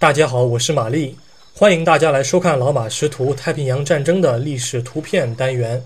[0.00, 1.16] 大家好，我是玛丽，
[1.54, 5.82] 欢迎大家来收看《老马识图：太平洋战争的历史图片》单元。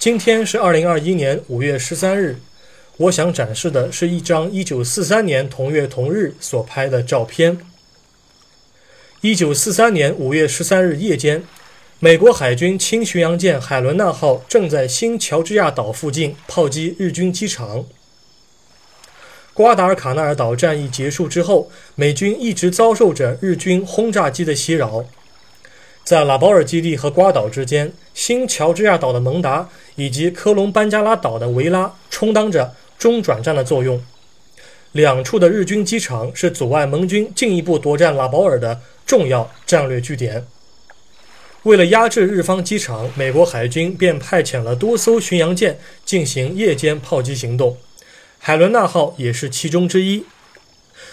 [0.00, 2.40] 今天是二零二一年五月十三日，
[2.96, 7.58] 我想展示的是一张一九四三年同月同日所拍的照片。
[9.20, 11.44] 一九四三年五月十三日夜间，
[12.00, 17.86] 美国海军轻巡洋舰海伦娜号正在新乔治亚岛附近炮击日军机场。
[19.60, 25.04] 瓜达尔卡纳尔岛战役结束之后，美军一直遭受着日军轰炸机的袭扰。
[26.02, 34.02] 在拉保尔基地和瓜岛之间，新乔治亚岛的蒙达以及科隆班加拉岛的维拉充当着中转站的作用。
[34.92, 40.46] 两处的日军机场是阻碍盟军进一步夺占拉保尔的重要战略据点。
[41.64, 47.76] 为了压制日方机场，美国海军便派遣了多艘巡洋舰进行夜间炮击行动。
[48.42, 50.24] 海伦娜号也是其中之一。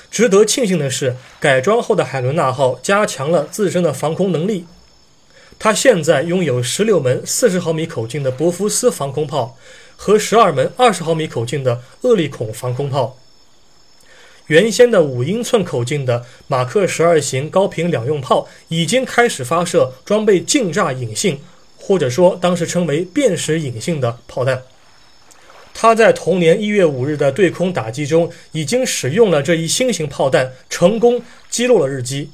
[0.09, 4.65] 值得庆幸的是，改装后的海伦娜号加强了自身的防空能力。
[5.59, 9.57] 它现在拥有十六门四十毫米口径的博福斯防空炮
[9.97, 13.17] 和十二门二十毫米口径的厄利孔防空炮。
[14.45, 21.41] 原先的五英寸口径的马克十二型高频两用炮已经开始发射装备近炸引信，
[21.77, 24.63] 或者说当时称为辨识引信的炮弹。
[25.79, 32.31] 他在同年一月五日的对空打击中，已经使用了这一新型炮弹，成功击落了日机。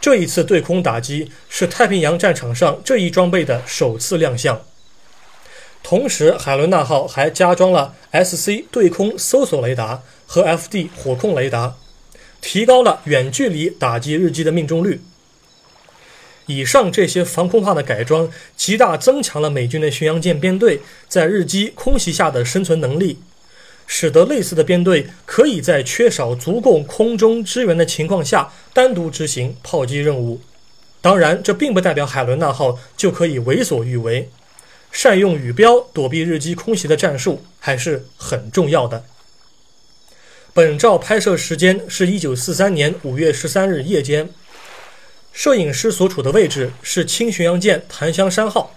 [0.00, 4.60] 这一次对空打击是太平洋战场上这一装备的首次亮相。
[5.84, 11.76] 同时，海伦娜号还加装了 SC 对空搜索雷达和 FD 火控雷达，
[12.40, 15.00] 提高了远距离打击日机的命中率。
[16.50, 23.18] 以上这些防空炮的改装，极大增强了美军的巡洋舰编队在日机空袭下的生存能力，
[23.86, 30.40] 使得类似的编队可以在缺少足够空中支援的情况下单独执行炮击任务。
[31.00, 34.28] 当然，这并不代表海伦娜号就可以为所欲为，
[34.90, 39.04] 善用雨标躲避日机空袭的战术还是很重要的。
[40.52, 44.28] 本照拍摄时间是一九四三年五月十三日夜间。
[45.32, 48.74] 摄影师所处的位置是轻巡洋舰檀香山号。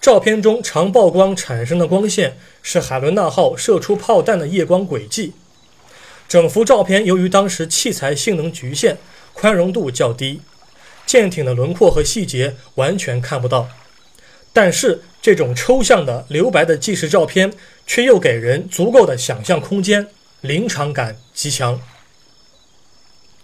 [0.00, 5.32] 照片中长曝光产生的光线是海伦娜号射出炮弹的夜光轨迹。
[6.28, 8.98] 整幅照片由于当时器材性能局限，
[9.32, 10.40] 宽容度较低，
[11.06, 13.68] 舰艇的轮廓和细节完全看不到。
[14.52, 17.52] 但是这种抽象的留白的纪实照片
[17.86, 20.08] 却又给人足够的想象空间，
[20.40, 21.80] 临场感极强。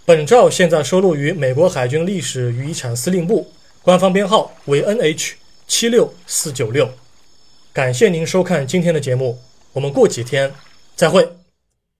[0.08, 3.46] 本照现在收录于美国海军历史与遗产司令部，
[3.82, 5.32] 官方编号为 NH
[5.66, 6.88] 七六四九六。
[7.74, 9.38] 感谢您收看今天的节目，
[9.74, 10.50] 我们过几天
[10.96, 11.37] 再会。